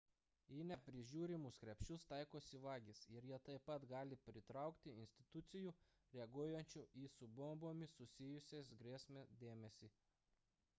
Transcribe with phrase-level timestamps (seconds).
[0.53, 5.75] į neprižiūrimus krepšius taikosi vagys ir jie taip pat gali pritraukti institucijų
[6.17, 9.95] reaguojančių į su bombomis susijusias grėsmes dėmesį